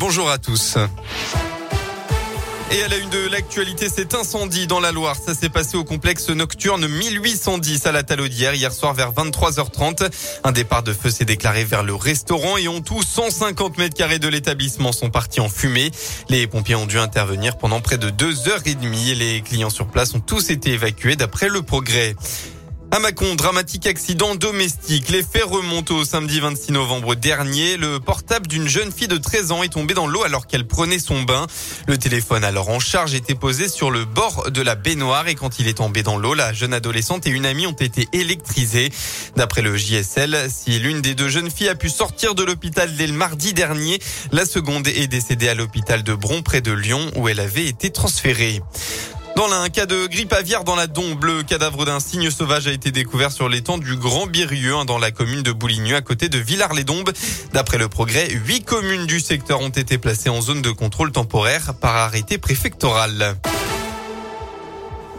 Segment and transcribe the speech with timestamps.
[0.00, 0.78] bonjour à tous.
[2.72, 5.14] Et à la une de l'actualité, cet incendie dans la Loire.
[5.14, 10.10] Ça s'est passé au complexe nocturne 1810 à la Talaudière hier soir vers 23h30.
[10.42, 14.18] Un départ de feu s'est déclaré vers le restaurant et en tout 150 mètres carrés
[14.18, 15.90] de l'établissement sont partis en fumée.
[16.30, 19.70] Les pompiers ont dû intervenir pendant près de deux heures et demie et les clients
[19.70, 22.16] sur place ont tous été évacués d'après le progrès.
[22.92, 22.98] À
[23.36, 25.10] dramatique accident domestique.
[25.10, 27.76] Les faits remontent au samedi 26 novembre dernier.
[27.76, 30.98] Le portable d'une jeune fille de 13 ans est tombé dans l'eau alors qu'elle prenait
[30.98, 31.46] son bain.
[31.86, 35.60] Le téléphone alors en charge était posé sur le bord de la baignoire et quand
[35.60, 38.90] il est tombé dans l'eau, la jeune adolescente et une amie ont été électrisées.
[39.36, 43.06] D'après le JSL, si l'une des deux jeunes filles a pu sortir de l'hôpital dès
[43.06, 44.00] le mardi dernier,
[44.32, 47.90] la seconde est décédée à l'hôpital de Bron près de Lyon où elle avait été
[47.90, 48.60] transférée.
[49.36, 52.72] Dans un cas de grippe aviaire dans la Dombe, le cadavre d'un cygne sauvage a
[52.72, 56.28] été découvert sur l'étang du Grand Birieux, hein, dans la commune de Bouligneux, à côté
[56.28, 57.12] de Villars-les-Dombes.
[57.52, 61.74] D'après le progrès, huit communes du secteur ont été placées en zone de contrôle temporaire
[61.80, 63.36] par arrêté préfectoral.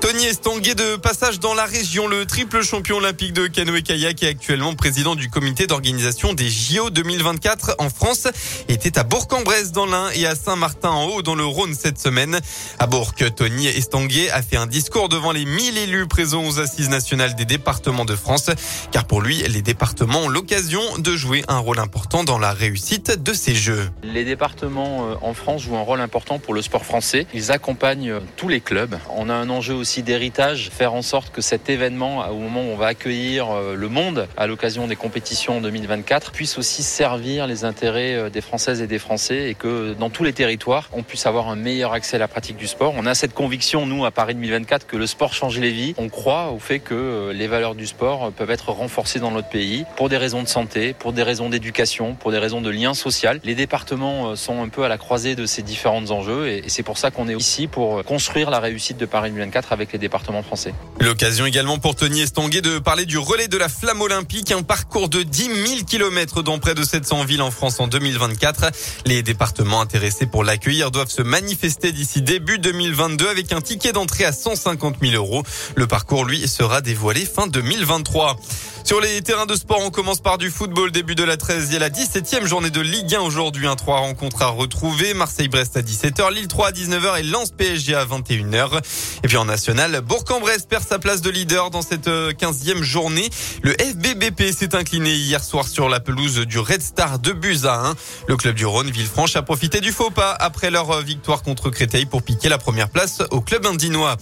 [0.00, 4.74] Tony Estanguet de passage dans la région, le triple champion olympique de canoë-kayak et actuellement
[4.74, 8.26] président du comité d'organisation des JO 2024 en France,
[8.68, 12.40] était à Bourg-en-Bresse dans l'Ain et à Saint-Martin-en-Haut dans le Rhône cette semaine.
[12.78, 16.88] À Bourg, Tony Estanguet a fait un discours devant les 1000 élus présents aux assises
[16.88, 18.50] nationales des départements de France,
[18.92, 23.22] car pour lui, les départements ont l'occasion de jouer un rôle important dans la réussite
[23.22, 23.90] de ces Jeux.
[24.02, 27.26] Les départements euh, en France jouent un rôle important pour le sport français.
[27.34, 28.98] Ils accompagnent euh, tous les clubs.
[29.14, 32.72] On a un enjeu aussi d'héritage, faire en sorte que cet événement, au moment où
[32.72, 37.48] on va accueillir euh, le monde à l'occasion des compétitions en 2024, puisse aussi servir
[37.48, 41.02] les intérêts euh, des Françaises et des Français et que dans tous les territoires, on
[41.02, 42.94] puisse avoir un meilleur accès à la pratique du sport.
[42.96, 45.94] On a cette conviction, nous, à Paris 2024, que le sport change les vies.
[45.98, 49.48] On croit au fait que euh, les valeurs du sport peuvent être renforcées dans notre
[49.48, 52.94] pays pour des raisons de santé, pour des raisons d'éducation, pour des raisons de lien
[52.94, 53.40] social.
[53.42, 56.96] Les départements sont un peu à la croisée de ces différents enjeux et c'est pour
[56.96, 60.42] ça qu'on est ici pour construire la réussite de Paris 2024 avec avec les départements
[60.42, 60.74] français.
[61.00, 65.08] L'occasion également pour Tony Estanguet de parler du relais de la flamme olympique, un parcours
[65.08, 68.70] de 10 000 kilomètres dans près de 700 villes en France en 2024.
[69.06, 74.24] Les départements intéressés pour l'accueillir doivent se manifester d'ici début 2022 avec un ticket d'entrée
[74.24, 75.44] à 150 000 euros.
[75.76, 78.36] Le parcours, lui, sera dévoilé fin 2023.
[78.84, 80.90] Sur les terrains de sport, on commence par du football.
[80.90, 83.66] Début de la 13e et la 17e journée de Ligue 1 aujourd'hui.
[83.66, 85.14] Un 3 rencontres à retrouver.
[85.14, 88.80] Marseille-Brest à 17h, Lille 3 à 19h et Lens PSG à 21h.
[89.22, 93.28] Et puis en national, Bourg-en-Bresse perd sa place de leader dans cette 15e euh, journée.
[93.62, 97.94] Le FBBP s'est incliné hier soir sur la pelouse du Red Star de Buza.
[98.26, 101.70] Le club du Rhône, Villefranche, a profité du faux pas après leur euh, victoire contre
[101.70, 104.16] Créteil pour piquer la première place au club indinois.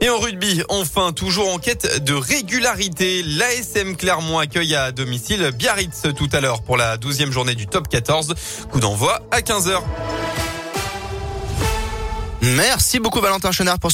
[0.00, 6.02] Et en rugby, enfin, toujours en quête de régularité, l'ASM Clermont accueille à domicile Biarritz
[6.16, 8.34] tout à l'heure pour la 12e journée du top 14.
[8.70, 9.80] Coup d'envoi à 15h.
[12.42, 13.82] Merci beaucoup Valentin Chenard pour